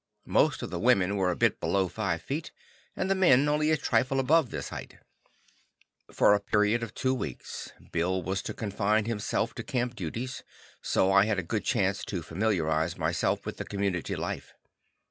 Most 0.25 0.63
of 0.63 0.71
the 0.71 0.79
women 0.79 1.15
were 1.15 1.29
a 1.29 1.35
bit 1.35 1.59
below 1.59 1.87
five 1.87 2.23
feet, 2.23 2.51
and 2.95 3.07
the 3.07 3.13
men 3.13 3.47
only 3.47 3.69
a 3.69 3.77
trifle 3.77 4.19
above 4.19 4.49
this 4.49 4.69
height. 4.69 4.97
For 6.11 6.33
a 6.33 6.39
period 6.39 6.81
of 6.81 6.95
two 6.95 7.13
weeks 7.13 7.71
Bill 7.91 8.23
was 8.23 8.41
to 8.41 8.53
confine 8.55 9.05
himself 9.05 9.53
to 9.53 9.63
camp 9.63 9.95
duties, 9.95 10.41
so 10.81 11.11
I 11.11 11.25
had 11.25 11.37
a 11.37 11.43
good 11.43 11.63
chance 11.65 12.03
to 12.05 12.23
familiarize 12.23 12.97
myself 12.97 13.45
with 13.45 13.57
the 13.57 13.65
community 13.65 14.15
life. 14.15 14.55